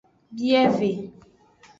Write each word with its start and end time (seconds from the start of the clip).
Bieve. 0.35 0.91